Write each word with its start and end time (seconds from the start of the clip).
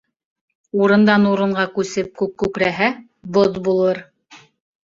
Урындан-урынға 0.85 1.67
күсеп 1.75 2.09
күк 2.21 2.33
күкрәһә, 2.45 2.91
боҙ 3.37 3.61
булыр. 3.69 4.05